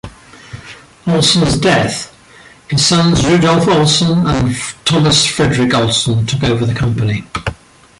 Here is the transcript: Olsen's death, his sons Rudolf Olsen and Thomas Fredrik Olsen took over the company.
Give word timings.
Olsen's 1.07 1.59
death, 1.59 2.11
his 2.71 2.83
sons 2.83 3.23
Rudolf 3.23 3.67
Olsen 3.67 4.25
and 4.25 4.55
Thomas 4.83 5.27
Fredrik 5.27 5.75
Olsen 5.75 6.25
took 6.25 6.43
over 6.43 6.65
the 6.65 6.73
company. 6.73 7.23